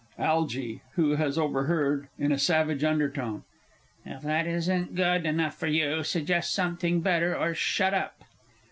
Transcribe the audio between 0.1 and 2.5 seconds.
ALGY (who has overheard in a